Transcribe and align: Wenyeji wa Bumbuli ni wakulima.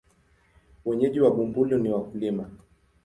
Wenyeji 0.85 1.19
wa 1.19 1.31
Bumbuli 1.31 1.75
ni 1.77 1.89
wakulima. 1.93 2.45